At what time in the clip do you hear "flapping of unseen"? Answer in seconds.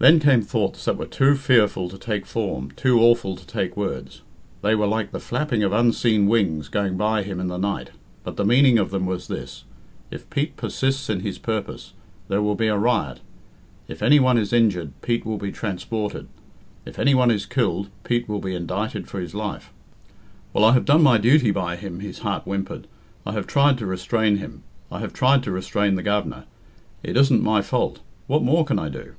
5.18-6.28